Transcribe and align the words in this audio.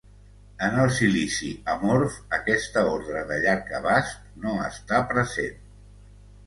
En 0.67 0.77
el 0.83 0.87
silici 0.99 1.49
amorf 1.75 2.17
aquest 2.39 2.81
ordre 2.85 3.23
de 3.33 3.39
llarg 3.45 3.73
abast 3.83 4.27
no 4.47 4.59
està 4.71 5.05
present. 5.15 5.63